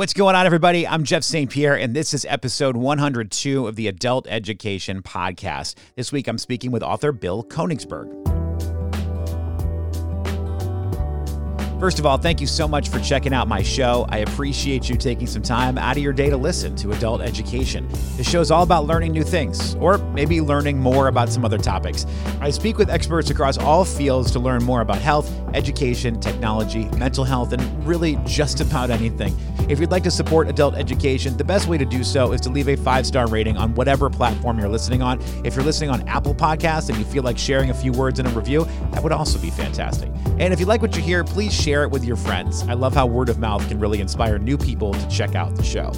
[0.00, 0.88] What's going on, everybody?
[0.88, 1.50] I'm Jeff St.
[1.50, 5.74] Pierre, and this is episode 102 of the Adult Education Podcast.
[5.94, 8.29] This week, I'm speaking with author Bill Konigsberg.
[11.80, 14.04] First of all, thank you so much for checking out my show.
[14.10, 17.88] I appreciate you taking some time out of your day to listen to Adult Education.
[18.18, 21.56] This show is all about learning new things, or maybe learning more about some other
[21.56, 22.04] topics.
[22.38, 27.24] I speak with experts across all fields to learn more about health, education, technology, mental
[27.24, 29.34] health, and really just about anything.
[29.70, 32.50] If you'd like to support adult education, the best way to do so is to
[32.50, 35.18] leave a five star rating on whatever platform you're listening on.
[35.44, 38.26] If you're listening on Apple Podcasts and you feel like sharing a few words in
[38.26, 40.10] a review, that would also be fantastic.
[40.40, 42.64] And if you like what you hear, please share share it with your friends.
[42.66, 45.62] I love how word of mouth can really inspire new people to check out the
[45.62, 45.92] show.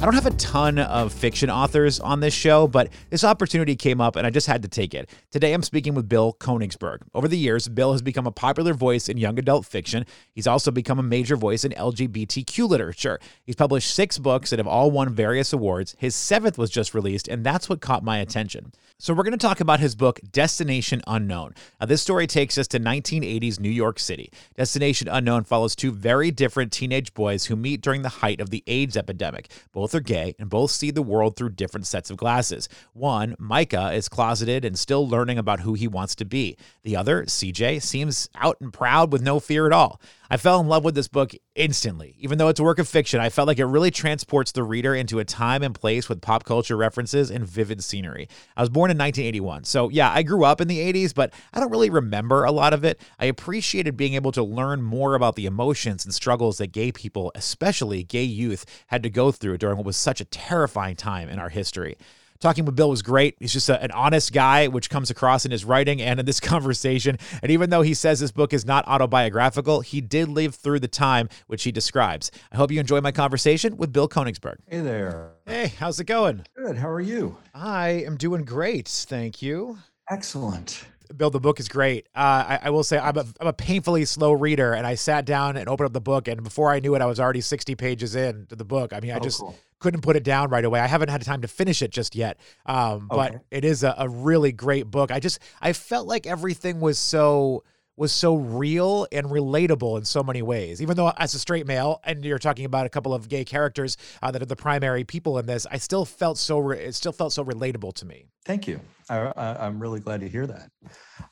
[0.00, 4.00] I don't have a ton of fiction authors on this show, but this opportunity came
[4.00, 5.10] up and I just had to take it.
[5.32, 6.98] Today I'm speaking with Bill Konigsberg.
[7.14, 10.06] Over the years, Bill has become a popular voice in young adult fiction.
[10.32, 13.18] He's also become a major voice in LGBTQ literature.
[13.42, 15.96] He's published six books that have all won various awards.
[15.98, 18.70] His seventh was just released, and that's what caught my attention.
[19.00, 21.54] So, we're going to talk about his book, Destination Unknown.
[21.80, 24.32] Now, this story takes us to 1980s New York City.
[24.56, 28.64] Destination Unknown follows two very different teenage boys who meet during the height of the
[28.66, 29.52] AIDS epidemic.
[29.70, 32.68] Both are gay and both see the world through different sets of glasses.
[32.92, 36.56] One, Micah, is closeted and still learning about who he wants to be.
[36.82, 40.00] The other, CJ, seems out and proud with no fear at all.
[40.30, 42.14] I fell in love with this book instantly.
[42.18, 44.94] Even though it's a work of fiction, I felt like it really transports the reader
[44.94, 48.28] into a time and place with pop culture references and vivid scenery.
[48.54, 51.60] I was born in 1981, so yeah, I grew up in the 80s, but I
[51.60, 53.00] don't really remember a lot of it.
[53.18, 57.32] I appreciated being able to learn more about the emotions and struggles that gay people,
[57.34, 61.38] especially gay youth, had to go through during what was such a terrifying time in
[61.38, 61.96] our history.
[62.40, 63.34] Talking with Bill was great.
[63.40, 66.38] He's just a, an honest guy, which comes across in his writing and in this
[66.48, 67.18] conversation.
[67.42, 70.88] And even though he says this book is not autobiographical, he did live through the
[70.88, 72.30] time which he describes.
[72.52, 74.56] I hope you enjoy my conversation with Bill Konigsberg.
[74.68, 75.32] Hey there.
[75.46, 76.44] Hey, how's it going?
[76.54, 76.76] Good.
[76.76, 77.36] How are you?
[77.54, 78.86] I am doing great.
[78.86, 79.78] Thank you.
[80.10, 80.84] Excellent.
[81.16, 82.06] Bill, the book is great.
[82.14, 85.24] Uh, I, I, will say I'm a, I'm a painfully slow reader, and I sat
[85.24, 87.74] down and opened up the book, and before I knew it, I was already 60
[87.74, 88.92] pages into the book.
[88.92, 90.80] I mean, I oh, just cool couldn't put it down right away.
[90.80, 92.38] I haven't had time to finish it just yet.
[92.66, 95.10] Um, but it is a, a really great book.
[95.10, 97.64] I just I felt like everything was so
[97.98, 100.80] was so real and relatable in so many ways.
[100.80, 103.96] Even though as a straight male, and you're talking about a couple of gay characters
[104.22, 107.12] uh, that are the primary people in this, I still felt so re- it still
[107.12, 108.26] felt so relatable to me.
[108.44, 108.80] Thank you.
[109.10, 110.70] I, am really glad to hear that,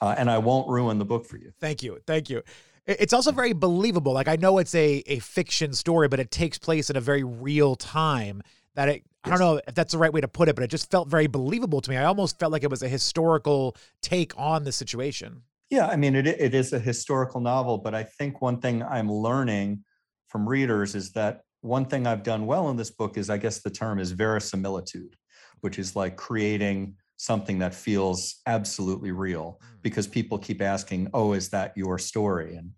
[0.00, 1.52] uh, and I won't ruin the book for you.
[1.60, 1.98] Thank you.
[2.06, 2.42] Thank you.
[2.86, 4.12] It's also very believable.
[4.12, 7.22] Like I know it's a a fiction story, but it takes place in a very
[7.22, 8.42] real time.
[8.74, 10.68] That it, I don't know if that's the right way to put it, but it
[10.68, 11.96] just felt very believable to me.
[11.96, 15.42] I almost felt like it was a historical take on the situation.
[15.70, 19.10] Yeah, I mean, it it is a historical novel, but I think one thing I'm
[19.10, 19.84] learning
[20.28, 23.60] from readers is that one thing I've done well in this book is, I guess
[23.60, 25.16] the term is verisimilitude,
[25.60, 29.82] which is like creating something that feels absolutely real mm.
[29.82, 32.70] because people keep asking, "Oh, is that your story?" And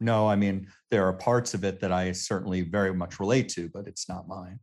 [0.00, 3.70] no, I mean there are parts of it that I certainly very much relate to,
[3.72, 4.58] but it's not mine.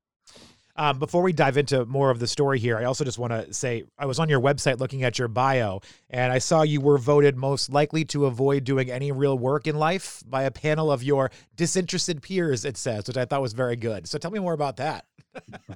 [0.80, 3.54] Um, before we dive into more of the story here, I also just want to
[3.54, 6.98] say I was on your website looking at your bio, and I saw you were
[6.98, 11.04] voted most likely to avoid doing any real work in life by a panel of
[11.04, 12.64] your disinterested peers.
[12.64, 14.08] It says, which I thought was very good.
[14.08, 15.04] So tell me more about that.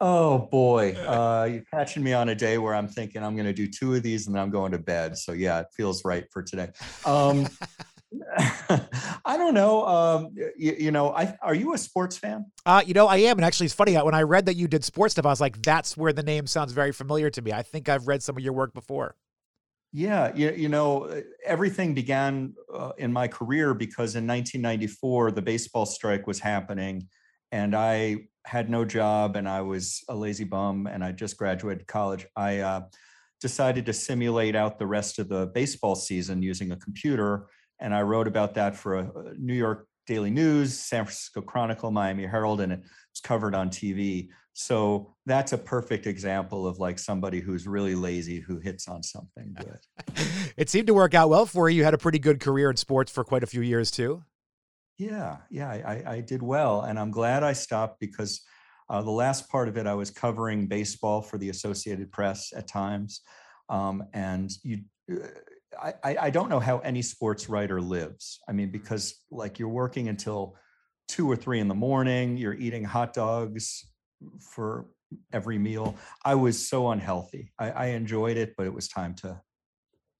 [0.00, 3.52] oh boy, uh, you're catching me on a day where I'm thinking I'm going to
[3.52, 5.18] do two of these and then I'm going to bed.
[5.18, 6.68] So yeah, it feels right for today.
[7.04, 7.48] Um,
[9.24, 9.86] I don't know.
[9.86, 12.46] Um, you, you, know, I, are you a sports fan?
[12.66, 13.38] Uh, you know, I am.
[13.38, 13.96] And actually, it's funny.
[13.96, 16.46] When I read that you did sports stuff, I was like, that's where the name
[16.46, 17.52] sounds very familiar to me.
[17.52, 19.16] I think I've read some of your work before.
[19.92, 25.84] Yeah, you, you know, everything began uh, in my career because in 1994, the baseball
[25.84, 27.08] strike was happening
[27.52, 31.86] and I had no job and I was a lazy bum and I just graduated
[31.86, 32.26] college.
[32.34, 32.80] I uh,
[33.42, 37.48] decided to simulate out the rest of the baseball season using a computer.
[37.82, 41.90] And I wrote about that for a, a New York Daily News, San Francisco Chronicle,
[41.90, 44.28] Miami Herald, and it was covered on TV.
[44.52, 49.54] So that's a perfect example of like somebody who's really lazy who hits on something
[49.56, 49.78] good.
[50.56, 51.78] it seemed to work out well for you.
[51.78, 54.22] You had a pretty good career in sports for quite a few years too.
[54.98, 58.42] Yeah, yeah, I, I did well, and I'm glad I stopped because
[58.88, 62.68] uh, the last part of it I was covering baseball for the Associated Press at
[62.68, 63.22] times,
[63.68, 64.82] um, and you.
[65.80, 68.40] I, I don't know how any sports writer lives.
[68.48, 70.56] I mean, because like you're working until
[71.08, 73.86] two or three in the morning, you're eating hot dogs
[74.40, 74.86] for
[75.32, 75.96] every meal.
[76.24, 77.52] I was so unhealthy.
[77.58, 79.40] I, I enjoyed it, but it was time to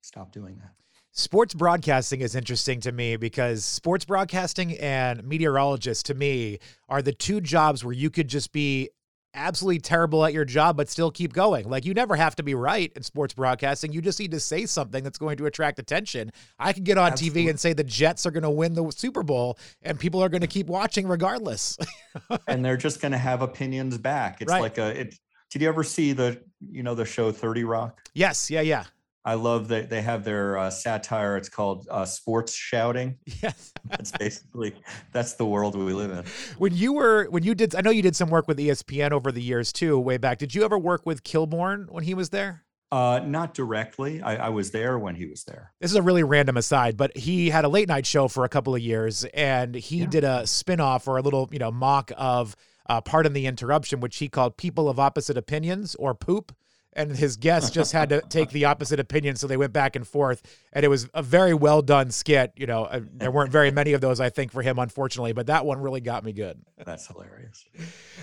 [0.02, 0.72] stop doing that.
[1.14, 6.58] Sports broadcasting is interesting to me because sports broadcasting and meteorologists, to me,
[6.88, 8.88] are the two jobs where you could just be
[9.34, 11.68] absolutely terrible at your job, but still keep going.
[11.68, 13.92] Like you never have to be right in sports broadcasting.
[13.92, 16.32] You just need to say something that's going to attract attention.
[16.58, 17.44] I can get on Absolutely.
[17.44, 20.28] TV and say the Jets are going to win the Super Bowl, and people are
[20.28, 21.78] going to keep watching regardless.
[22.46, 24.40] and they're just going to have opinions back.
[24.40, 24.62] It's right.
[24.62, 25.00] like a.
[25.00, 25.18] It,
[25.50, 28.08] did you ever see the you know the show Thirty Rock?
[28.14, 28.50] Yes.
[28.50, 28.62] Yeah.
[28.62, 28.84] Yeah.
[29.24, 31.36] I love that they have their uh, satire.
[31.36, 33.18] It's called uh, sports shouting.
[33.42, 34.74] Yes, that's basically
[35.12, 36.24] that's the world we live in.
[36.58, 39.30] When you were when you did, I know you did some work with ESPN over
[39.30, 40.38] the years too, way back.
[40.38, 42.64] Did you ever work with Kilborn when he was there?
[42.92, 44.20] Uh, not directly.
[44.20, 45.72] I, I, was there when he was there.
[45.80, 48.50] This is a really random aside, but he had a late night show for a
[48.50, 50.06] couple of years, and he yeah.
[50.06, 52.54] did a spinoff or a little, you know, mock of
[52.90, 56.54] uh, "Pardon the Interruption," which he called "People of Opposite Opinions" or "Poop."
[56.94, 60.06] And his guests just had to take the opposite opinion so they went back and
[60.06, 60.42] forth
[60.72, 64.00] and it was a very well done skit you know there weren't very many of
[64.00, 66.60] those i think for him unfortunately but that one really got me good.
[66.84, 67.64] That's hilarious.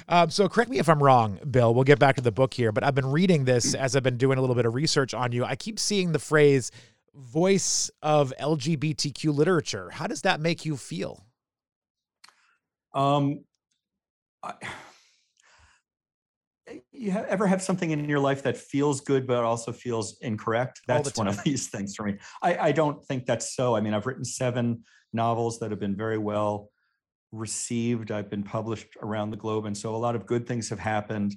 [0.08, 2.72] Um, so correct me if i'm wrong bill we'll get back to the book here
[2.72, 5.32] but i've been reading this as i've been doing a little bit of research on
[5.32, 5.44] you.
[5.46, 6.72] I keep seeing the phrase
[7.16, 9.90] voice of lgbtq literature.
[9.90, 11.26] How does that make you feel?
[12.94, 13.46] Um
[14.44, 14.54] I
[16.92, 20.82] you have, ever have something in your life that feels good but also feels incorrect
[20.88, 23.94] that's one of these things for me I, I don't think that's so i mean
[23.94, 24.84] i've written seven
[25.14, 26.70] novels that have been very well
[27.32, 30.80] received i've been published around the globe and so a lot of good things have
[30.80, 31.36] happened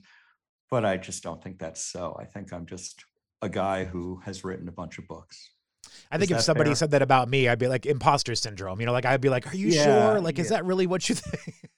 [0.71, 3.05] but i just don't think that's so i think i'm just
[3.43, 5.51] a guy who has written a bunch of books
[6.11, 6.77] I think if somebody fair?
[6.77, 8.81] said that about me, I'd be like imposter syndrome.
[8.81, 10.21] You know, like I'd be like, "Are you yeah, sure?
[10.21, 10.43] Like, yeah.
[10.43, 11.71] is that really what you think?"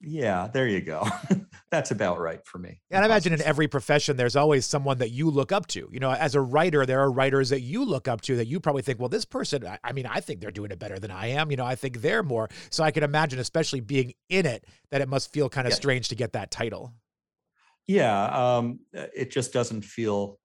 [0.00, 1.06] Yeah, there you go.
[1.70, 2.80] That's about right for me.
[2.92, 5.88] And I imagine in every profession, there's always someone that you look up to.
[5.90, 8.60] You know, as a writer, there are writers that you look up to that you
[8.60, 11.10] probably think, well, this person, I, I mean, I think they're doing it better than
[11.10, 11.50] I am.
[11.50, 12.48] You know, I think they're more.
[12.70, 15.76] So I can imagine, especially being in it, that it must feel kind of yeah.
[15.76, 16.94] strange to get that title.
[17.88, 20.38] Yeah, um, it just doesn't feel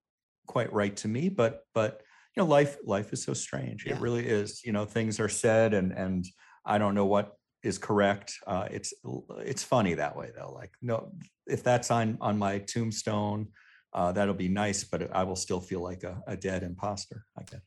[0.48, 1.30] quite right to me.
[1.30, 2.02] But but
[2.36, 3.86] you know, life life is so strange.
[3.86, 3.94] Yeah.
[3.94, 4.64] It really is.
[4.64, 6.26] You know, things are said, and and
[6.66, 8.34] I don't know what is correct.
[8.48, 8.94] Uh, it's
[9.40, 10.52] it's funny that way though.
[10.52, 11.12] Like no,
[11.48, 13.48] if that's on on my tombstone,
[13.94, 17.26] uh, that'll be nice, but I will still feel like a, a dead imposter.
[17.38, 17.62] I guess.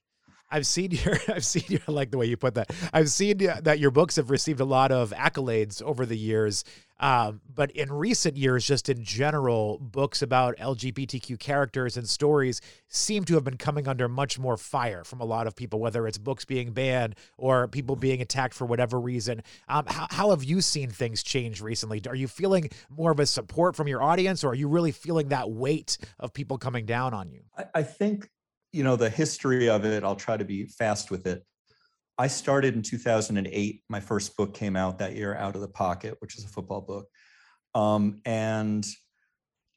[0.54, 2.72] I've seen your, I've seen your, I like the way you put that.
[2.92, 6.64] I've seen that your books have received a lot of accolades over the years.
[7.00, 13.24] Um, but in recent years, just in general, books about LGBTQ characters and stories seem
[13.24, 16.18] to have been coming under much more fire from a lot of people, whether it's
[16.18, 19.42] books being banned or people being attacked for whatever reason.
[19.68, 22.00] Um, how, how have you seen things change recently?
[22.08, 25.28] Are you feeling more of a support from your audience, or are you really feeling
[25.28, 27.40] that weight of people coming down on you?
[27.58, 28.30] I, I think
[28.74, 31.44] you know the history of it i'll try to be fast with it.
[32.16, 36.16] I started in 2008 my first book came out that year out of the pocket
[36.20, 37.06] which is a football book.
[37.74, 38.86] Um, and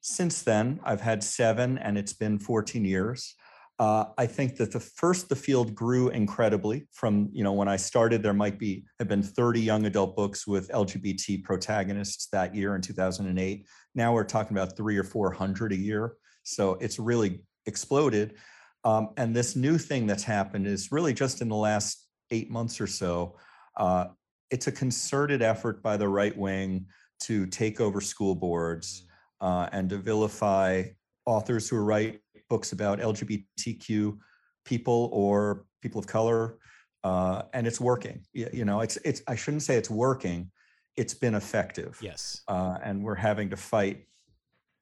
[0.01, 3.35] since then i've had seven and it's been 14 years.
[3.79, 7.75] Uh, i think that the first the field grew incredibly from you know when i
[7.75, 12.75] started there might be have been 30 young adult books with lgbt protagonists that year
[12.75, 13.67] in 2008
[13.97, 16.13] now we're talking about three or four hundred a year.
[16.43, 18.35] So it's really exploded
[18.83, 22.79] um, and this new thing that's happened is really just in the last eight months
[22.79, 23.35] or so.
[23.75, 24.05] Uh,
[24.49, 26.85] it's a concerted effort by the right wing
[27.19, 29.03] to take over school boards
[29.41, 29.47] mm.
[29.47, 30.83] uh, and to vilify
[31.25, 34.17] authors who write books about LGBTQ
[34.65, 36.57] people or people of color.
[37.03, 38.21] Uh, and it's working.
[38.33, 39.21] You know, it's it's.
[39.27, 40.51] I shouldn't say it's working.
[40.97, 41.97] It's been effective.
[42.01, 42.41] Yes.
[42.47, 44.07] Uh, and we're having to fight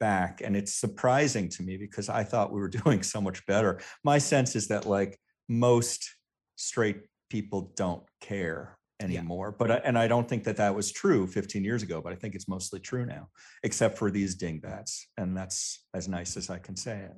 [0.05, 3.81] back and it's surprising to me because i thought we were doing so much better
[4.03, 5.17] my sense is that like
[5.50, 6.01] most
[6.57, 7.00] straight
[7.31, 9.57] people don't care anymore yeah.
[9.57, 12.15] but I, and i don't think that that was true 15 years ago but i
[12.15, 13.29] think it's mostly true now
[13.63, 17.15] except for these dingbats and that's as nice as i can say it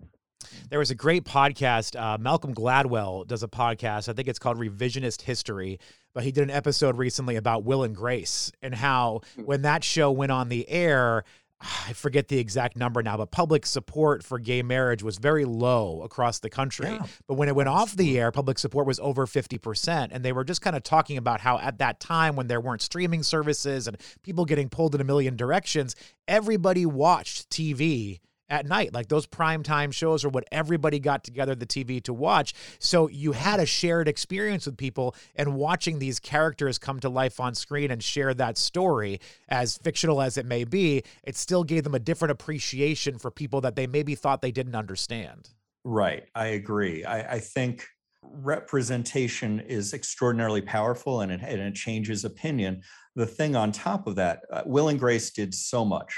[0.69, 1.99] there was a great podcast.
[1.99, 4.07] Uh, Malcolm Gladwell does a podcast.
[4.07, 5.79] I think it's called Revisionist History,
[6.13, 9.41] but he did an episode recently about Will and Grace and how hmm.
[9.43, 11.23] when that show went on the air,
[11.59, 16.01] I forget the exact number now, but public support for gay marriage was very low
[16.03, 16.89] across the country.
[16.89, 17.05] Yeah.
[17.27, 20.09] But when it went off the air, public support was over 50%.
[20.11, 22.81] And they were just kind of talking about how at that time, when there weren't
[22.81, 25.95] streaming services and people getting pulled in a million directions,
[26.27, 28.93] everybody watched TV at night.
[28.93, 32.53] Like those prime time shows are what everybody got together the TV to watch.
[32.79, 37.39] So you had a shared experience with people and watching these characters come to life
[37.39, 41.83] on screen and share that story, as fictional as it may be, it still gave
[41.83, 45.49] them a different appreciation for people that they maybe thought they didn't understand.
[45.83, 46.25] Right.
[46.35, 47.05] I agree.
[47.05, 47.87] I, I think
[48.21, 52.81] representation is extraordinarily powerful and it, and it changes opinion.
[53.15, 56.15] The thing on top of that, uh, Will and Grace did so much.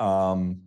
[0.00, 0.62] Um,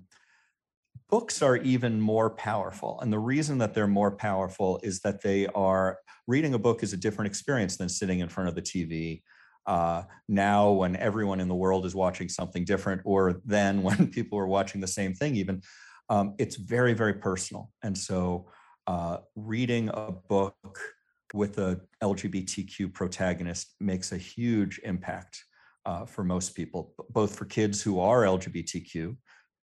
[1.10, 3.00] books are even more powerful.
[3.02, 6.94] And the reason that they're more powerful is that they are reading a book is
[6.94, 9.22] a different experience than sitting in front of the TV.
[9.66, 14.38] Uh, now, when everyone in the world is watching something different, or then when people
[14.38, 15.62] are watching the same thing, even,
[16.10, 17.72] um, it's very, very personal.
[17.84, 18.48] And so,
[18.86, 20.80] uh, reading a book
[21.34, 25.44] with a LGBTQ protagonist makes a huge impact
[25.86, 29.18] uh, for most people, both for kids who are LGBTQ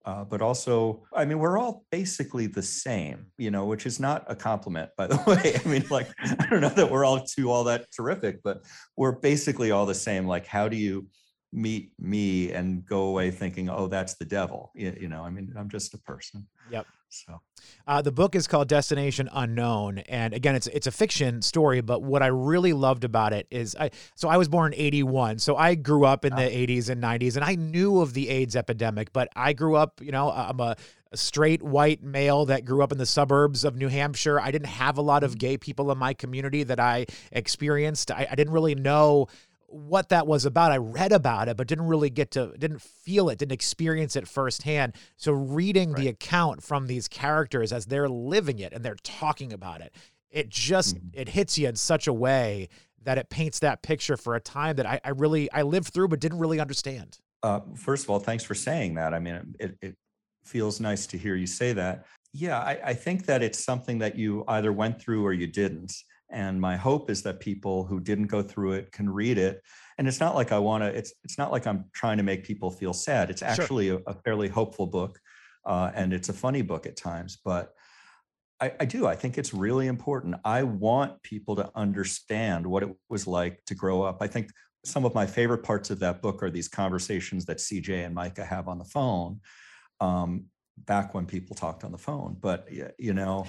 [0.06, 4.26] uh, but also, I mean, we're all basically the same, you know, which is not
[4.28, 5.60] a compliment, by the way.
[5.64, 8.64] I mean, like, I don't know that we're all too all that terrific, but
[8.98, 10.28] we're basically all the same.
[10.28, 11.08] Like, how do you
[11.54, 14.72] meet me and go away thinking, oh, that's the devil?
[14.74, 16.48] You, you know, I mean, I'm just a person.
[16.72, 16.88] Yep.
[17.10, 17.42] So,
[17.86, 21.80] uh, the book is called Destination Unknown, and again, it's it's a fiction story.
[21.82, 25.38] But what I really loved about it is, I so I was born in '81,
[25.38, 28.56] so I grew up in the '80s and '90s, and I knew of the AIDS
[28.56, 29.14] epidemic.
[29.14, 30.76] But I grew up, you know, I'm a
[31.14, 34.40] straight white male that grew up in the suburbs of New Hampshire.
[34.40, 35.40] I didn't have a lot of mm.
[35.40, 38.12] gay people in my community that I experienced.
[38.12, 39.28] I, I didn't really know
[39.74, 40.72] what that was about.
[40.72, 44.28] I read about it, but didn't really get to, didn't feel it, didn't experience it
[44.28, 44.94] firsthand.
[45.18, 46.02] So reading right.
[46.02, 49.94] the account from these characters as they're living it and they're talking about it,
[50.30, 51.08] it just, mm-hmm.
[51.14, 52.70] it hits you in such a way
[53.04, 56.08] that it paints that picture for a time that I, I really, I lived through,
[56.08, 57.18] but didn't really understand.
[57.42, 59.14] Uh, first of all, thanks for saying that.
[59.14, 59.96] I mean, it, it
[60.44, 62.06] feels nice to hear you say that.
[62.32, 65.94] Yeah, I, I think that it's something that you either went through or you didn't.
[66.30, 69.62] And my hope is that people who didn't go through it can read it.
[69.98, 70.88] And it's not like I want to.
[70.88, 73.30] It's it's not like I'm trying to make people feel sad.
[73.30, 74.02] It's actually sure.
[74.08, 75.20] a, a, fairly hopeful book,
[75.66, 77.38] uh, and it's a funny book at times.
[77.44, 77.74] But
[78.60, 79.06] I, I do.
[79.06, 80.36] I think it's really important.
[80.44, 84.18] I want people to understand what it was like to grow up.
[84.22, 84.50] I think
[84.84, 88.46] some of my favorite parts of that book are these conversations that CJ and Micah
[88.46, 89.42] have on the phone.
[90.00, 90.46] Um,
[90.78, 93.46] back when people talked on the phone, but you know.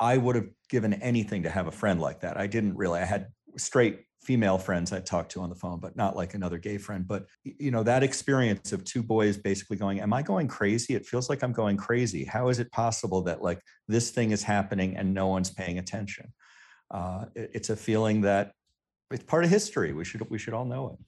[0.00, 2.38] I would have given anything to have a friend like that.
[2.38, 3.00] I didn't really.
[3.00, 6.58] I had straight female friends I talked to on the phone, but not like another
[6.58, 7.06] gay friend.
[7.06, 10.94] But you know, that experience of two boys basically going, Am I going crazy?
[10.94, 12.24] It feels like I'm going crazy.
[12.24, 16.32] How is it possible that like this thing is happening and no one's paying attention?
[16.90, 18.52] Uh, it's a feeling that
[19.10, 19.92] it's part of history.
[19.92, 20.98] We should we should all know it.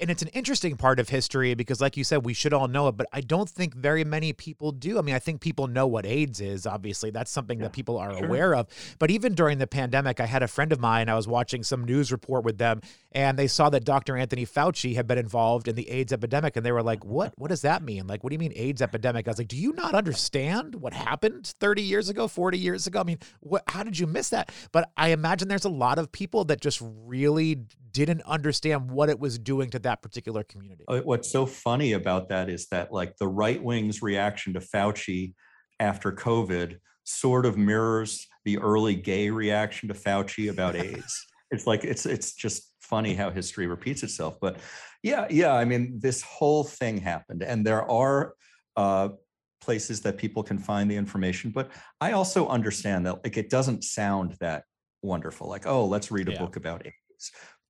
[0.00, 2.88] And it's an interesting part of history because, like you said, we should all know
[2.88, 2.96] it.
[2.96, 4.98] But I don't think very many people do.
[4.98, 6.66] I mean, I think people know what AIDS is.
[6.66, 8.24] Obviously, that's something yeah, that people are sure.
[8.24, 8.68] aware of.
[8.98, 11.08] But even during the pandemic, I had a friend of mine.
[11.08, 12.80] I was watching some news report with them,
[13.12, 14.16] and they saw that Dr.
[14.16, 17.34] Anthony Fauci had been involved in the AIDS epidemic, and they were like, "What?
[17.36, 18.06] What does that mean?
[18.06, 20.92] Like, what do you mean AIDS epidemic?" I was like, "Do you not understand what
[20.92, 23.00] happened 30 years ago, 40 years ago?
[23.00, 23.62] I mean, what?
[23.66, 26.80] How did you miss that?" But I imagine there's a lot of people that just
[26.82, 27.39] really
[27.92, 30.84] didn't understand what it was doing to that particular community.
[30.88, 35.34] Uh, what's so funny about that is that like the right wing's reaction to Fauci
[35.78, 41.26] after COVID sort of mirrors the early gay reaction to Fauci about AIDS.
[41.50, 44.38] it's like it's it's just funny how history repeats itself.
[44.40, 44.58] But
[45.02, 48.34] yeah, yeah, I mean, this whole thing happened, and there are
[48.76, 49.10] uh,
[49.60, 51.50] places that people can find the information.
[51.50, 51.70] But
[52.00, 54.64] I also understand that like it doesn't sound that
[55.02, 55.48] wonderful.
[55.48, 56.38] Like, oh, let's read a yeah.
[56.38, 56.86] book about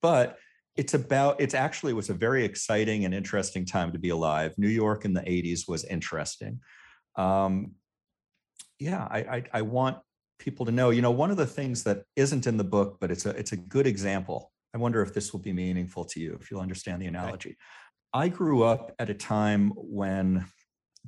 [0.03, 0.39] But
[0.77, 4.55] it's about it's actually was a very exciting and interesting time to be alive.
[4.57, 6.61] New york in the 80s was interesting.
[7.17, 7.73] Um,
[8.79, 9.99] yeah I, I, I want
[10.39, 13.11] people to know you know one of the things that isn't in the book but
[13.11, 16.39] it's a it's a good example i wonder if this will be meaningful to you
[16.41, 17.59] if you'll understand the analogy.
[18.13, 20.45] I grew up at a time when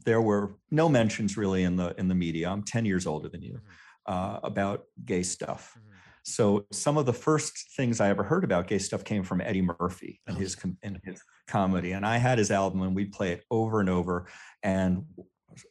[0.04, 2.48] there were no mentions really in the in the media.
[2.48, 4.12] I'm 10 years older than you mm-hmm.
[4.12, 5.76] uh, about gay stuff.
[5.78, 5.88] Mm-hmm.
[6.24, 9.62] So some of the first things I ever heard about gay stuff came from Eddie
[9.62, 13.44] Murphy and his and his comedy, and I had his album and we'd play it
[13.50, 14.26] over and over.
[14.62, 15.04] And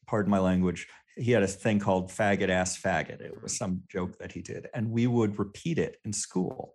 [0.07, 4.17] pardon my language, he had a thing called "faggot ass faggot." It was some joke
[4.19, 6.73] that he did, and we would repeat it in school.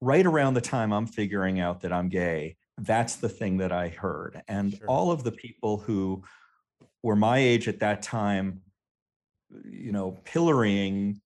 [0.00, 3.88] Right around the time I'm figuring out that I'm gay, that's the thing that I
[3.88, 4.88] heard, and sure.
[4.88, 6.22] all of the people who
[7.02, 8.62] were my age at that time
[9.64, 11.20] you know, pillorying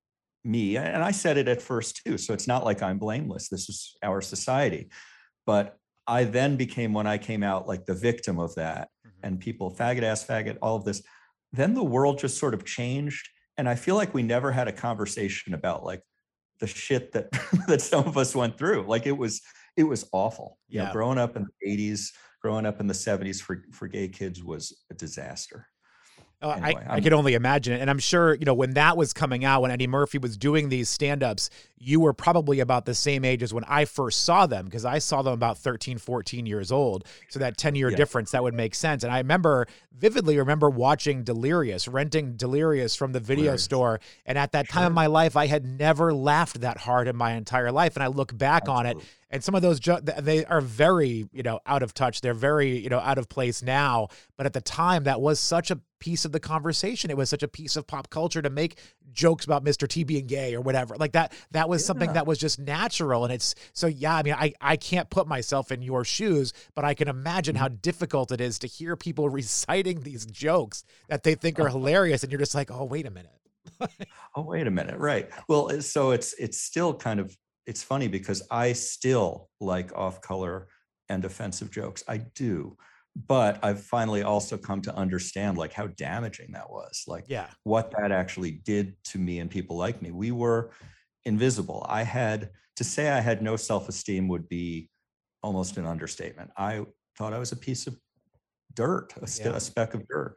[0.45, 3.68] me and i said it at first too so it's not like i'm blameless this
[3.68, 4.88] is our society.
[5.47, 5.76] But
[6.07, 9.26] i then became when i came out like the victim of that mm-hmm.
[9.26, 11.02] and people faggot ass faggot all of this.
[11.52, 14.73] Then the world just sort of changed and i feel like we never had a
[14.73, 16.02] conversation about like
[16.61, 17.30] the shit that
[17.68, 18.83] that some of us went through.
[18.87, 19.40] Like it was
[19.76, 20.59] it was awful.
[20.68, 20.83] Yeah.
[20.83, 22.11] you know growing up in the 80s
[22.42, 25.66] growing up in the 70s for for gay kids was a disaster
[26.40, 27.80] Oh, anyway, I, I could only imagine it.
[27.80, 30.68] And I'm sure, you know, when that was coming out, when Eddie Murphy was doing
[30.68, 34.47] these stand ups, you were probably about the same age as when I first saw
[34.47, 37.04] them because I saw them about 13, 14 years old.
[37.28, 37.97] So that 10 year yeah.
[37.97, 39.02] difference, that would make sense.
[39.02, 43.64] And I remember vividly remember watching Delirious, renting Delirious from the video Delirious.
[43.64, 44.00] store.
[44.25, 44.75] And at that sure.
[44.75, 47.97] time of my life, I had never laughed that hard in my entire life.
[47.97, 48.90] And I look back Absolutely.
[48.92, 49.80] on it and some of those
[50.21, 53.62] they are very you know out of touch they're very you know out of place
[53.62, 57.28] now but at the time that was such a piece of the conversation it was
[57.28, 58.78] such a piece of pop culture to make
[59.12, 61.87] jokes about mr t being gay or whatever like that that was yeah.
[61.87, 65.26] something that was just natural and it's so yeah i mean i i can't put
[65.26, 67.76] myself in your shoes but i can imagine how mm-hmm.
[67.76, 72.33] difficult it is to hear people reciting these jokes that they think are hilarious and
[72.33, 73.33] you're just like oh wait a minute
[74.37, 77.37] oh wait a minute right well so it's it's still kind of
[77.69, 80.69] it's funny because I still like off color
[81.11, 82.02] and offensive jokes.
[82.09, 82.78] I do.
[83.26, 87.48] But I've finally also come to understand like how damaging that was, like yeah.
[87.64, 90.12] what that actually did to me and people like me.
[90.12, 90.70] We were
[91.25, 91.84] invisible.
[91.88, 94.88] I had to say I had no self-esteem would be
[95.42, 96.50] almost an understatement.
[96.56, 96.84] I
[97.16, 97.98] thought I was a piece of
[98.75, 99.56] dirt, a, yeah.
[99.56, 100.37] a speck of dirt.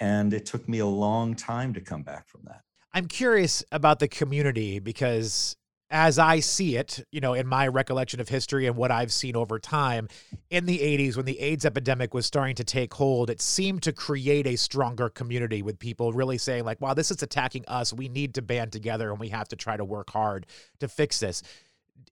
[0.00, 2.62] And it took me a long time to come back from that.
[2.92, 5.54] I'm curious about the community because
[5.90, 9.36] as I see it, you know, in my recollection of history and what I've seen
[9.36, 10.08] over time,
[10.50, 13.92] in the 80s, when the AIDS epidemic was starting to take hold, it seemed to
[13.92, 17.92] create a stronger community with people really saying, like, wow, this is attacking us.
[17.92, 20.46] We need to band together and we have to try to work hard
[20.80, 21.42] to fix this.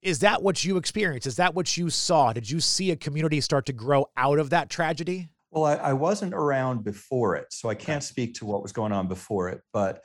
[0.02, 1.26] Is that what you experienced?
[1.26, 2.33] Is that what you saw?
[2.33, 5.28] Did you see a community start to grow out of that tragedy?
[5.50, 8.93] Well, I, I wasn't around before it, so I can't speak to what was going
[8.93, 10.02] on before it, but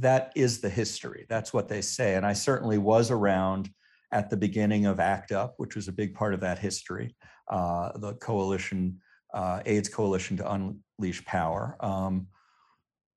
[0.00, 1.26] that is the history.
[1.28, 2.14] That's what they say.
[2.14, 3.70] And I certainly was around
[4.12, 7.14] at the beginning of ACT UP, which was a big part of that history,
[7.48, 9.00] uh, the coalition,
[9.34, 12.28] uh, AIDS Coalition to Unleash Power, um,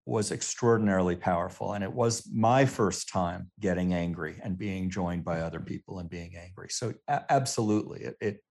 [0.06, 1.74] was extraordinarily powerful.
[1.74, 6.10] And it was my first time getting angry and being joined by other people and
[6.10, 6.68] being angry.
[6.70, 8.44] So a- absolutely, it, it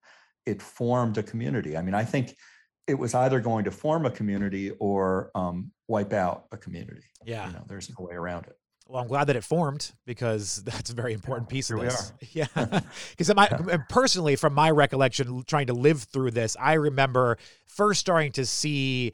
[0.47, 1.77] it formed a community.
[1.77, 2.35] I mean, I think
[2.87, 7.03] it was either going to form a community or um, wipe out a community.
[7.25, 7.47] Yeah.
[7.47, 8.57] You know, there's no way around it.
[8.87, 12.13] Well, I'm glad that it formed because that's a very important piece of this.
[12.31, 12.47] Yeah.
[13.11, 13.47] Because my
[13.89, 19.13] personally, from my recollection, trying to live through this, I remember first starting to see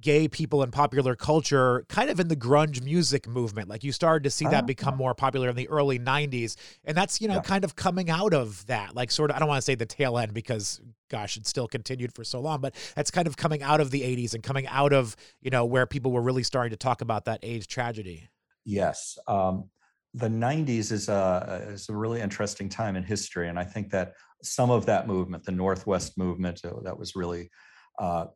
[0.00, 3.68] gay people in popular culture kind of in the grunge music movement.
[3.68, 6.96] Like you started to see that oh, become more popular in the early 90s and
[6.96, 7.42] that's you know yeah.
[7.42, 8.94] kind of coming out of that.
[8.94, 10.80] Like sort of i don't want to say the tail end because
[11.10, 14.02] gosh it still continued for so long but that's kind of coming out of the
[14.02, 17.24] 80s and coming out of you know where people were really starting to talk about
[17.26, 18.28] that AIDS tragedy.
[18.64, 19.70] Yes um,
[20.14, 24.14] the 90s is a is a really interesting time in history and i think that
[24.42, 27.50] some of that movement the northwest movement uh, that was really
[27.98, 28.26] uh, uh,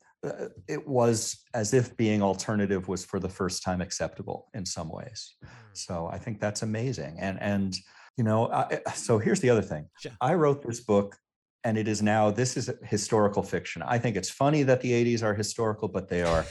[0.69, 5.35] it was as if being alternative was for the first time acceptable in some ways.
[5.45, 5.49] Mm.
[5.73, 7.17] So I think that's amazing.
[7.19, 7.77] And and
[8.17, 9.89] you know, I, so here's the other thing.
[9.99, 10.13] Sure.
[10.21, 11.17] I wrote this book
[11.65, 13.83] and it is now this is historical fiction.
[13.83, 16.45] I think it's funny that the 80s are historical, but they are.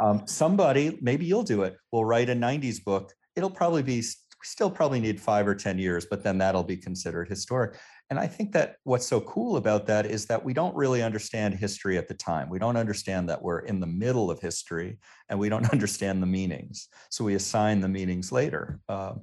[0.00, 3.12] Um, somebody, maybe you'll do it, will write a 90s book.
[3.36, 4.02] It'll probably be
[4.42, 7.78] still probably need five or 10 years, but then that'll be considered historic.
[8.12, 11.54] And I think that what's so cool about that is that we don't really understand
[11.54, 12.50] history at the time.
[12.50, 14.98] We don't understand that we're in the middle of history
[15.30, 16.88] and we don't understand the meanings.
[17.08, 18.80] So we assign the meanings later.
[18.86, 19.14] Uh,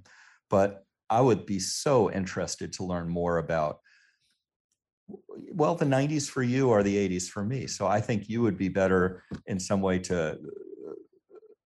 [0.49, 3.77] but I would be so interested to learn more about
[5.51, 8.57] well the 90s for you are the 80s for me so i think you would
[8.57, 10.37] be better in some way to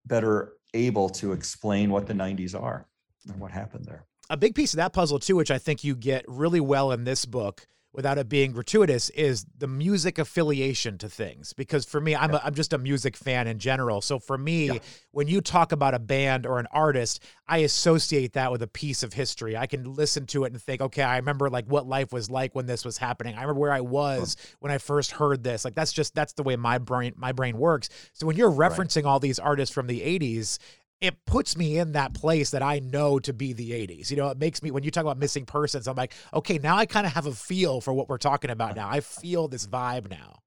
[0.06, 2.88] better able to explain what the 90s are
[3.28, 5.96] and what happened there a big piece of that puzzle too, which I think you
[5.96, 11.10] get really well in this book without it being gratuitous is the music affiliation to
[11.10, 11.54] things.
[11.54, 12.38] Because for me I'm, yeah.
[12.38, 14.02] a, I'm just a music fan in general.
[14.02, 14.80] So for me yeah.
[15.12, 19.04] when you talk about a band or an artist i associate that with a piece
[19.04, 19.58] of history.
[19.58, 22.56] I can listen to it and think okay i remember like what life was like
[22.56, 23.36] when this was happening.
[23.36, 25.66] I remember where i was when i first heard this.
[25.66, 27.90] Like that's just that's the way my brain my brain works.
[28.14, 29.10] So when you're referencing right.
[29.10, 30.60] all these artists from the 80s
[31.02, 34.12] it puts me in that place that I know to be the 80s.
[34.12, 36.78] You know, it makes me, when you talk about missing persons, I'm like, okay, now
[36.78, 38.88] I kind of have a feel for what we're talking about now.
[38.88, 40.40] I feel this vibe now.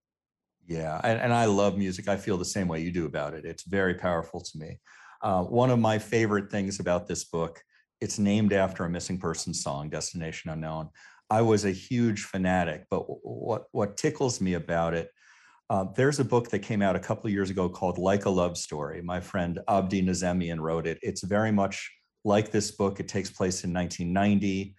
[0.67, 1.01] Yeah.
[1.03, 2.09] And, and I love music.
[2.09, 3.45] I feel the same way you do about it.
[3.45, 4.79] It's very powerful to me.
[5.21, 7.61] Uh, one of my favorite things about this book,
[8.01, 10.89] it's named after a missing person song, Destination Unknown.
[11.31, 15.11] I was a huge fanatic, but what, what tickles me about it
[15.71, 18.31] uh, there's a book that came out a couple of years ago called Like a
[18.31, 19.01] Love Story.
[19.01, 20.99] My friend Abdi Nazemian wrote it.
[21.03, 21.91] It's very much
[22.25, 23.01] like this book.
[23.01, 24.75] It takes place in 1990.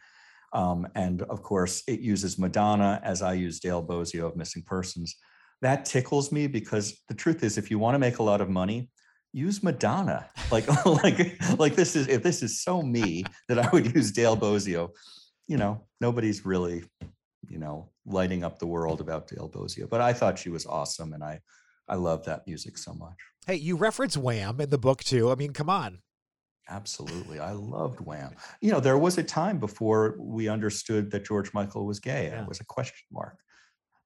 [0.54, 5.16] Um, and of course, it uses Madonna as I use Dale Bozzio of Missing Persons.
[5.62, 8.50] That tickles me because the truth is, if you want to make a lot of
[8.50, 8.90] money,
[9.34, 10.30] use Madonna.
[10.52, 14.38] Like, like, like this is if this is so me that I would use Dale
[14.38, 14.92] Bozzio.
[15.48, 16.84] You know, nobody's really,
[17.50, 19.90] you know, lighting up the world about Dale Bozzio.
[19.90, 21.40] But I thought she was awesome, and I,
[21.88, 23.18] I love that music so much.
[23.48, 25.32] Hey, you reference Wham in the book too.
[25.32, 26.00] I mean, come on.
[26.68, 27.40] Absolutely.
[27.40, 28.32] I loved Wham.
[28.60, 32.26] You know, there was a time before we understood that George Michael was gay.
[32.26, 32.42] Yeah.
[32.42, 33.38] It was a question mark.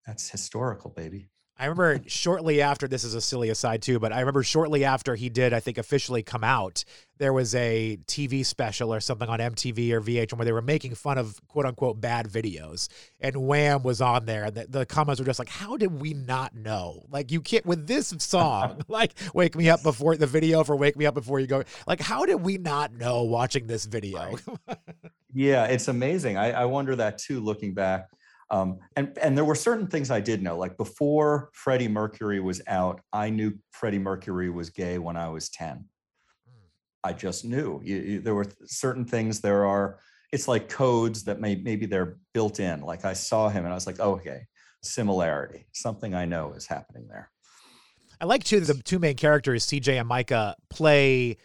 [0.05, 1.29] That's historical, baby.
[1.59, 5.15] I remember shortly after this is a silly aside too, but I remember shortly after
[5.15, 6.85] he did, I think officially come out,
[7.17, 10.95] there was a TV special or something on MTV or VH1 where they were making
[10.95, 12.87] fun of quote unquote bad videos,
[13.19, 16.13] and Wham was on there, and the, the comments were just like, "How did we
[16.13, 17.05] not know?
[17.09, 20.95] Like you can't with this song, like Wake Me Up Before the video for Wake
[20.95, 21.63] Me Up Before You Go.
[21.85, 24.37] Like how did we not know watching this video?"
[25.33, 26.37] yeah, it's amazing.
[26.37, 28.07] I, I wonder that too, looking back
[28.51, 32.61] um, and and there were certain things I did know, like before Freddie Mercury was
[32.67, 35.85] out, I knew Freddie Mercury was gay when I was ten.
[36.47, 36.65] Hmm.
[37.03, 37.79] I just knew.
[37.83, 39.41] You, you, there were certain things.
[39.41, 39.99] There are.
[40.31, 42.81] It's like codes that may maybe they're built in.
[42.81, 44.45] Like I saw him and I was like, oh, okay,
[44.83, 45.67] similarity.
[45.71, 47.31] Something I know is happening there.
[48.21, 51.37] I like too the two main characters, CJ and Micah, play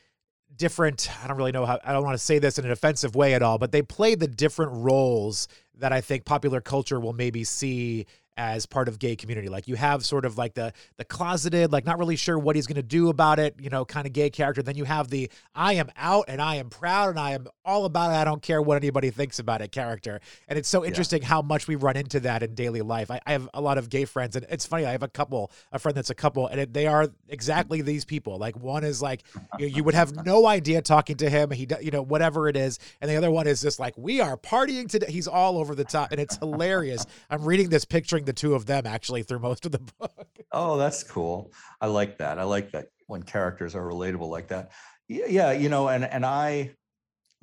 [0.56, 3.16] different i don't really know how i don't want to say this in an offensive
[3.16, 7.12] way at all but they play the different roles that I think popular culture will
[7.12, 8.06] maybe see
[8.36, 9.48] as part of gay community.
[9.48, 12.66] Like you have sort of like the the closeted, like not really sure what he's
[12.66, 14.62] going to do about it, you know, kind of gay character.
[14.62, 17.84] Then you have the I am out and I am proud and I am all
[17.84, 18.14] about it.
[18.14, 20.20] I don't care what anybody thinks about it character.
[20.48, 21.28] And it's so interesting yeah.
[21.28, 23.10] how much we run into that in daily life.
[23.10, 24.84] I, I, have a lot of gay friends and it's funny.
[24.84, 28.04] I have a couple, a friend that's a couple and it, they are exactly these
[28.04, 28.38] people.
[28.38, 29.22] Like one is like,
[29.58, 31.50] you, you would have no idea talking to him.
[31.50, 32.78] He, you know, whatever it is.
[33.00, 35.10] And the other one is just like, we are partying today.
[35.10, 37.06] He's all over the top and it's hilarious.
[37.30, 40.26] I'm reading this picturing the two of them actually through most of the book.
[40.52, 41.52] Oh, that's cool.
[41.80, 42.38] I like that.
[42.38, 44.72] I like that when characters are relatable like that.
[45.08, 46.74] Yeah, you know, and and I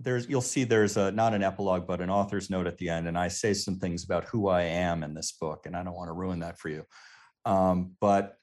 [0.03, 3.07] there's you'll see there's a not an epilogue but an author's note at the end
[3.07, 5.95] and I say some things about who I am in this book and I don't
[5.95, 6.83] want to ruin that for you.
[7.45, 8.35] Um, but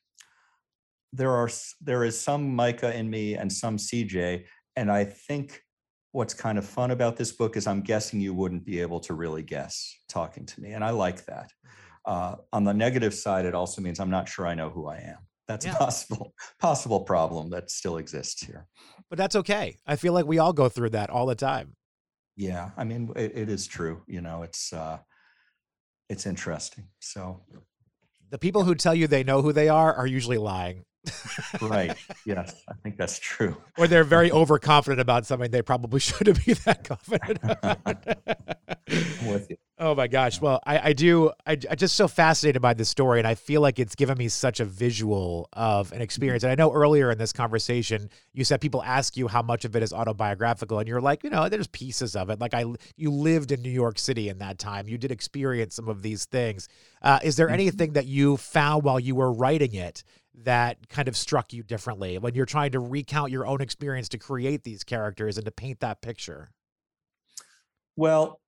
[1.12, 4.44] there are there is some Micah in me and some CJ
[4.76, 5.60] and I think
[6.12, 9.14] what's kind of fun about this book is I'm guessing you wouldn't be able to
[9.14, 11.50] really guess talking to me and I like that.
[12.04, 14.98] Uh, on the negative side, it also means I'm not sure I know who I
[14.98, 15.18] am.
[15.46, 15.74] That's yeah.
[15.74, 18.66] a possible possible problem that still exists here.
[19.08, 19.76] But that's okay.
[19.86, 21.74] I feel like we all go through that all the time.
[22.36, 24.02] Yeah, I mean, it, it is true.
[24.06, 24.98] You know, it's uh,
[26.08, 26.84] it's interesting.
[27.00, 27.42] So
[28.30, 30.84] the people who tell you they know who they are are usually lying.
[31.62, 31.96] right.
[32.26, 33.56] Yes, I think that's true.
[33.78, 37.38] Or they're very overconfident about something they probably shouldn't be that confident.
[37.62, 39.56] I'm with you.
[39.80, 40.40] Oh my gosh.
[40.40, 41.30] Well, I, I do.
[41.46, 44.28] I, I just so fascinated by this story, and I feel like it's given me
[44.28, 46.42] such a visual of an experience.
[46.42, 49.76] And I know earlier in this conversation, you said people ask you how much of
[49.76, 52.40] it is autobiographical, and you're like, you know, there's pieces of it.
[52.40, 52.64] Like I,
[52.96, 54.88] you lived in New York City in that time.
[54.88, 56.68] You did experience some of these things.
[57.00, 57.54] Uh, is there mm-hmm.
[57.54, 60.02] anything that you found while you were writing it
[60.42, 64.18] that kind of struck you differently when you're trying to recount your own experience to
[64.18, 66.50] create these characters and to paint that picture?
[67.94, 68.40] Well,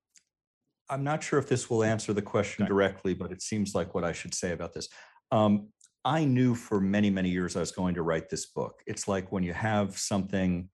[0.90, 4.05] I'm not sure if this will answer the question directly, but it seems like what
[4.05, 4.88] I should say about this.
[5.31, 5.68] Um,
[6.05, 8.81] I knew for many, many years I was going to write this book.
[8.87, 10.68] It's like when you have something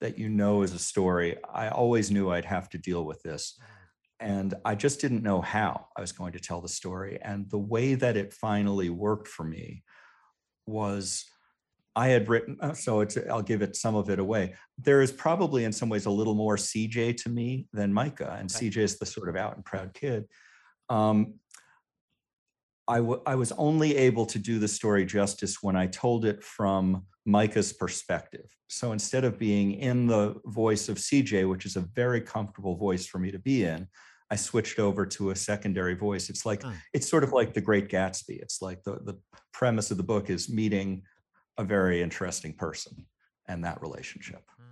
[0.00, 3.58] that you know is a story, I always knew I'd have to deal with this.
[4.18, 7.18] And I just didn't know how I was going to tell the story.
[7.22, 9.84] And the way that it finally worked for me
[10.66, 11.24] was
[11.96, 14.54] I had written, uh, so it's, I'll give it some of it away.
[14.78, 18.48] There is probably in some ways a little more CJ to me than Micah, and
[18.48, 20.26] CJ is the sort of out and proud kid.
[20.88, 21.34] Um,
[22.86, 26.42] I, w- I was only able to do the story justice when I told it
[26.42, 28.46] from Micah's perspective.
[28.68, 33.06] So instead of being in the voice of CJ, which is a very comfortable voice
[33.06, 33.88] for me to be in,
[34.30, 36.30] I switched over to a secondary voice.
[36.30, 36.72] It's like, oh.
[36.92, 38.40] it's sort of like the Great Gatsby.
[38.40, 39.18] It's like the, the
[39.52, 41.02] premise of the book is meeting
[41.60, 43.06] a very interesting person
[43.46, 44.42] and that relationship.
[44.56, 44.64] Hmm.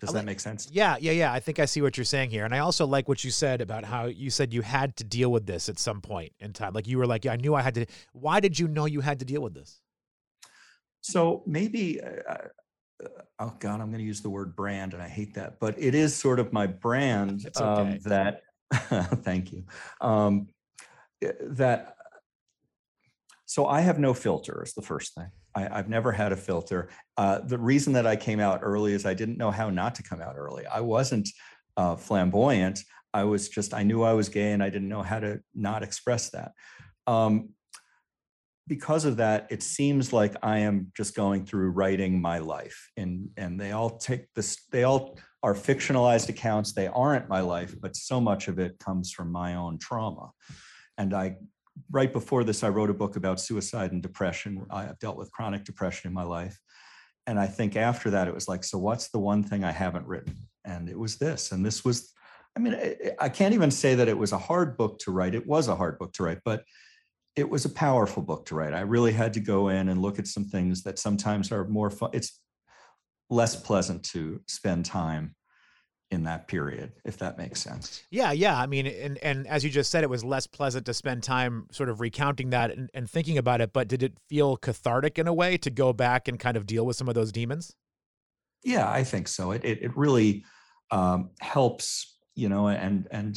[0.00, 0.68] Does that make sense?
[0.72, 1.32] Yeah, yeah, yeah.
[1.32, 2.44] I think I see what you're saying here.
[2.44, 5.30] And I also like what you said about how you said you had to deal
[5.30, 6.72] with this at some point in time.
[6.72, 7.86] Like you were like, yeah, I knew I had to.
[8.12, 9.80] Why did you know you had to deal with this?
[11.00, 13.08] So maybe, uh, uh
[13.38, 15.94] oh God, I'm going to use the word brand and I hate that, but it
[15.94, 17.64] is sort of my brand okay.
[17.64, 19.64] um, that, thank you,
[20.00, 20.48] um,
[21.22, 21.96] eh, that,
[23.44, 25.30] so I have no filter is the first thing.
[25.56, 26.90] I, have never had a filter.
[27.16, 30.02] Uh, the reason that I came out early is I didn't know how not to
[30.02, 30.66] come out early.
[30.66, 31.28] I wasn't
[31.76, 32.80] uh, flamboyant.
[33.14, 35.82] I was just, I knew I was gay and I didn't know how to not
[35.82, 36.52] express that.
[37.06, 37.50] Um,
[38.68, 43.28] because of that, it seems like I am just going through writing my life, and
[43.36, 44.64] and they all take this.
[44.72, 46.72] They all are fictionalized accounts.
[46.72, 50.32] They aren't my life, but so much of it comes from my own trauma.
[50.98, 51.36] And I,
[51.90, 54.66] right before this, I wrote a book about suicide and depression.
[54.70, 56.58] I have dealt with chronic depression in my life,
[57.26, 60.06] and I think after that, it was like, so what's the one thing I haven't
[60.06, 60.36] written?
[60.64, 62.12] And it was this, and this was.
[62.56, 62.74] I mean,
[63.20, 65.34] I can't even say that it was a hard book to write.
[65.34, 66.64] It was a hard book to write, but
[67.36, 68.72] it was a powerful book to write.
[68.72, 71.90] I really had to go in and look at some things that sometimes are more
[71.90, 72.10] fun.
[72.14, 72.40] It's
[73.28, 75.35] less pleasant to spend time
[76.10, 78.02] in that period, if that makes sense.
[78.10, 78.58] Yeah, yeah.
[78.58, 81.66] I mean, and and as you just said, it was less pleasant to spend time
[81.72, 83.72] sort of recounting that and, and thinking about it.
[83.72, 86.86] But did it feel cathartic in a way to go back and kind of deal
[86.86, 87.74] with some of those demons?
[88.62, 89.50] Yeah, I think so.
[89.50, 90.44] It it, it really
[90.90, 93.36] um, helps, you know, and and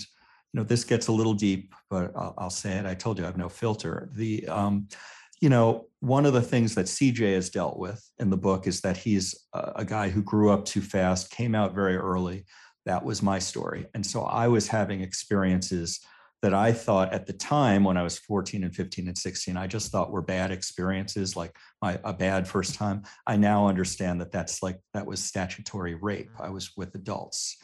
[0.53, 2.85] you know, this gets a little deep, but I'll, I'll say it.
[2.85, 4.09] I told you I have no filter.
[4.13, 4.87] The, um,
[5.41, 8.81] you know, one of the things that CJ has dealt with in the book is
[8.81, 12.45] that he's a, guy who grew up too fast, came out very early.
[12.85, 13.85] That was my story.
[13.93, 15.99] And so I was having experiences
[16.41, 19.67] that I thought at the time when I was 14 and 15 and 16, I
[19.67, 23.03] just thought were bad experiences, like my a bad first time.
[23.27, 26.31] I now understand that that's like that was statutory rape.
[26.39, 27.57] I was with adults,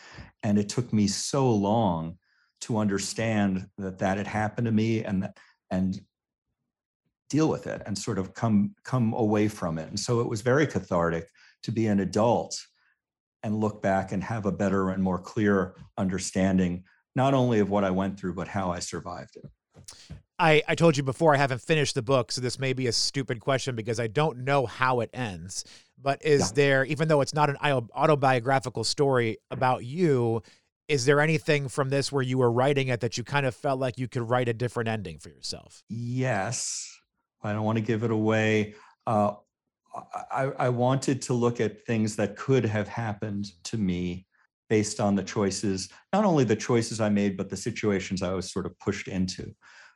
[0.43, 2.17] and it took me so long
[2.61, 5.37] to understand that that had happened to me and that
[5.71, 5.99] and
[7.29, 10.41] deal with it and sort of come come away from it and so it was
[10.41, 11.27] very cathartic
[11.63, 12.59] to be an adult
[13.43, 16.83] and look back and have a better and more clear understanding
[17.15, 19.45] not only of what i went through but how i survived it
[20.37, 22.91] I, I told you before I haven't finished the book, so this may be a
[22.91, 25.63] stupid question because I don't know how it ends.
[26.01, 26.55] But is yeah.
[26.55, 30.43] there, even though it's not an autobiographical story about you,
[30.87, 33.79] is there anything from this where you were writing it that you kind of felt
[33.79, 35.83] like you could write a different ending for yourself?
[35.89, 36.94] Yes.
[37.45, 38.75] I don't want to give it away.
[39.05, 39.33] Uh,
[40.31, 44.25] I, I wanted to look at things that could have happened to me
[44.69, 48.51] based on the choices, not only the choices I made, but the situations I was
[48.51, 49.53] sort of pushed into.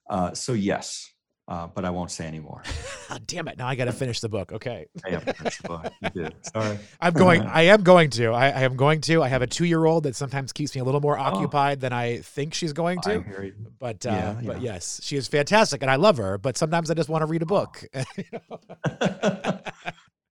[0.10, 1.10] Uh, so, yes,
[1.50, 2.62] uh, but I won't say anymore.
[3.26, 3.58] Damn it!
[3.58, 4.52] Now I got to finish the book.
[4.52, 4.86] Okay.
[5.04, 5.92] I have finished the book.
[6.02, 6.36] You did.
[6.46, 6.78] Sorry.
[7.02, 7.42] I'm going.
[7.42, 8.28] I am going to.
[8.28, 9.24] I, I am going to.
[9.24, 11.24] I have a two-year-old that sometimes keeps me a little more oh.
[11.24, 11.82] occupied oh.
[11.82, 13.52] than I think she's going to.
[13.80, 14.74] But uh, yeah, but yeah.
[14.74, 16.38] yes, she is fantastic, and I love her.
[16.38, 17.84] But sometimes I just want to read a book.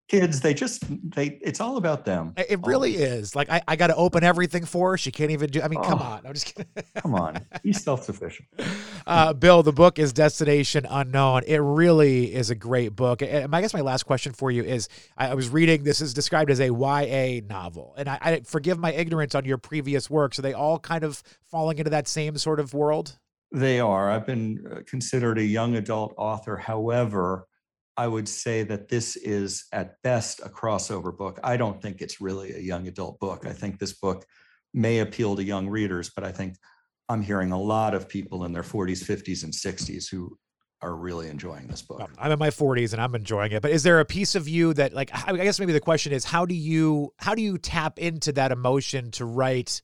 [0.09, 2.33] kids they just they it's all about them.
[2.37, 3.37] It really is.
[3.37, 4.99] Like i, I got to open everything for her.
[4.99, 6.27] She can't even do i mean oh, come on.
[6.27, 6.67] I'm just kidding.
[6.97, 7.39] Come on.
[7.63, 8.49] He's self-sufficient.
[9.07, 11.43] Uh, bill the book is destination unknown.
[11.47, 13.23] It really is a great book.
[13.23, 16.15] And i guess my last question for you is i, I was reading this is
[16.15, 17.95] described as a ya novel.
[17.97, 21.23] And I, I forgive my ignorance on your previous works are they all kind of
[21.45, 23.19] falling into that same sort of world?
[23.51, 24.11] They are.
[24.11, 26.57] I've been uh, considered a young adult author.
[26.57, 27.48] However
[27.99, 31.41] I would say that this is at best a crossover book.
[31.43, 33.45] I don't think it's really a young adult book.
[33.45, 34.25] I think this book
[34.73, 36.55] may appeal to young readers, but I think
[37.09, 40.39] I'm hearing a lot of people in their 40s, 50s, and 60s who
[40.81, 42.01] are really enjoying this book.
[42.01, 43.63] Um, I'm in my 40s and I'm enjoying it.
[43.63, 46.25] But is there a piece of you that like I guess maybe the question is
[46.25, 49.83] how do you how do you tap into that emotion to write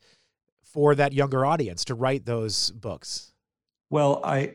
[0.63, 3.33] for that younger audience to write those books?
[3.91, 4.55] Well, I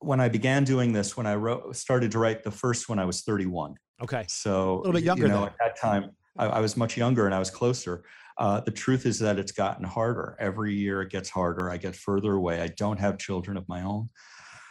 [0.00, 3.04] when I began doing this, when I wrote, started to write the first one, I
[3.04, 3.74] was 31.
[4.02, 4.24] Okay.
[4.28, 5.26] So a little bit younger.
[5.26, 8.04] You know, at that time, I, I, was much younger and I was closer.
[8.36, 10.36] Uh, the truth is that it's gotten harder.
[10.38, 11.70] Every year it gets harder.
[11.70, 12.62] I get further away.
[12.62, 14.08] I don't have children of my own.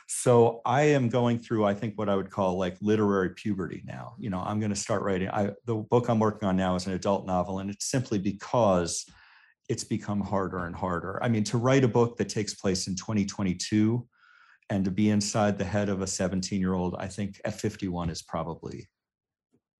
[0.07, 4.15] So I am going through, I think, what I would call like literary puberty now.
[4.17, 5.29] You know, I'm going to start writing.
[5.29, 9.05] I, the book I'm working on now is an adult novel, and it's simply because
[9.67, 11.21] it's become harder and harder.
[11.21, 14.07] I mean, to write a book that takes place in 2022
[14.69, 18.09] and to be inside the head of a 17 year old i think at 51
[18.09, 18.87] is probably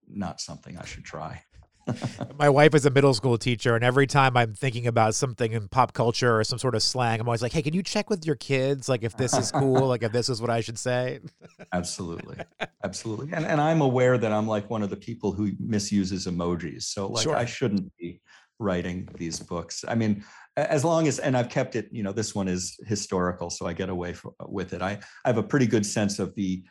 [0.08, 1.42] not something i should try.
[2.38, 5.68] My wife is a middle school teacher and every time i'm thinking about something in
[5.68, 8.26] pop culture or some sort of slang i'm always like hey can you check with
[8.26, 11.20] your kids like if this is cool like if this is what i should say?
[11.72, 12.36] Absolutely.
[12.84, 13.32] Absolutely.
[13.32, 17.08] And, and i'm aware that i'm like one of the people who misuses emojis so
[17.08, 17.36] like sure.
[17.36, 18.20] i shouldn't be
[18.58, 19.84] writing these books.
[19.86, 20.24] I mean
[20.58, 23.72] as long as and i've kept it you know this one is historical so i
[23.72, 24.82] get away from, with it.
[24.82, 26.62] I, I have a pretty good sense of the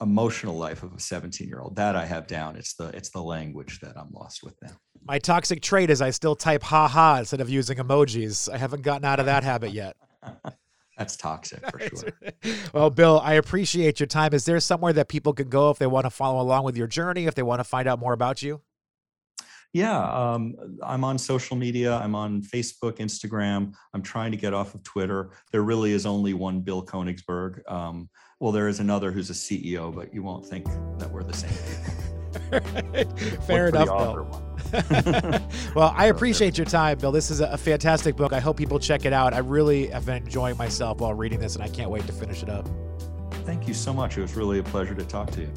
[0.00, 2.56] emotional life of a 17 year old that i have down.
[2.56, 4.72] It's the it's the language that i'm lost with now.
[5.06, 8.52] My toxic trait is i still type ha ha instead of using emojis.
[8.52, 9.96] I haven't gotten out of that habit yet.
[10.98, 11.80] That's toxic for
[12.42, 12.54] sure.
[12.72, 14.32] Well bill i appreciate your time.
[14.34, 16.86] Is there somewhere that people can go if they want to follow along with your
[16.86, 18.62] journey if they want to find out more about you
[19.74, 21.96] Yeah, um, I'm on social media.
[21.96, 23.74] I'm on Facebook, Instagram.
[23.92, 25.32] I'm trying to get off of Twitter.
[25.50, 27.68] There really is only one Bill Konigsberg.
[27.68, 28.08] Um,
[28.38, 30.66] well, there is another who's a CEO, but you won't think
[30.98, 31.50] that we're the same
[33.46, 34.60] Fair enough, Bill.
[35.74, 37.10] well, I appreciate your time, Bill.
[37.10, 38.32] This is a fantastic book.
[38.32, 39.34] I hope people check it out.
[39.34, 42.44] I really have been enjoying myself while reading this, and I can't wait to finish
[42.44, 42.68] it up.
[43.44, 44.18] Thank you so much.
[44.18, 45.50] It was really a pleasure to talk to you.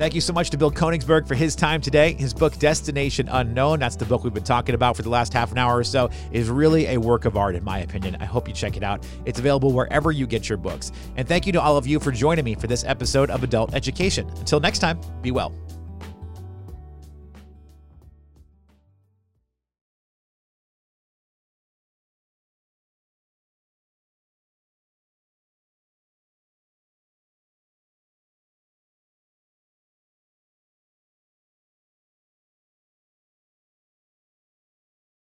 [0.00, 2.14] Thank you so much to Bill Konigsberg for his time today.
[2.14, 5.52] His book, Destination Unknown, that's the book we've been talking about for the last half
[5.52, 8.16] an hour or so, is really a work of art, in my opinion.
[8.18, 9.04] I hope you check it out.
[9.26, 10.90] It's available wherever you get your books.
[11.16, 13.74] And thank you to all of you for joining me for this episode of Adult
[13.74, 14.26] Education.
[14.38, 15.52] Until next time, be well.